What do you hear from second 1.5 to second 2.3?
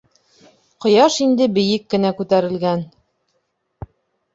бейек кенә